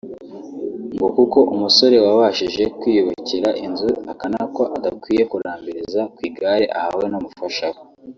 ngo 0.95 1.07
kuko 1.17 1.39
umusore 1.53 1.95
wabashije 2.05 2.63
kwiyubakira 2.79 3.49
inzu 3.65 3.89
akanakwa 4.11 4.63
adakwiye 4.77 5.23
kurambiriza 5.31 6.01
ku 6.13 6.19
igare 6.29 6.65
ahawe 6.79 7.05
n’umufasha 7.11 7.65
we 7.75 7.79